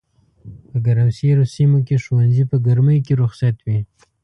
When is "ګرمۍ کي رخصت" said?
2.65-3.55